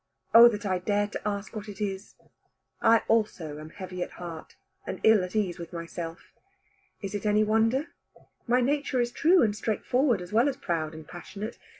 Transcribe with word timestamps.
Oh 0.33 0.47
that 0.47 0.65
I 0.65 0.79
dared 0.79 1.11
to 1.11 1.27
ask 1.27 1.55
what 1.55 1.69
it 1.69 1.79
is. 1.79 2.15
I 2.81 3.03
also 3.07 3.59
am 3.59 3.69
heavy 3.69 4.01
at 4.01 4.13
heart, 4.13 4.55
and 4.87 4.99
ill 5.03 5.23
at 5.23 5.35
ease 5.35 5.59
with 5.59 5.71
myself. 5.73 6.31
Is 7.03 7.13
it 7.13 7.27
any 7.27 7.43
wonder? 7.43 7.89
My 8.47 8.61
nature 8.61 8.99
is 8.99 9.11
true 9.11 9.43
and 9.43 9.55
straight 9.55 9.85
forward 9.85 10.19
as 10.19 10.33
well 10.33 10.49
as 10.49 10.57
proud 10.57 10.95
and 10.95 11.07
passionate. 11.07 11.59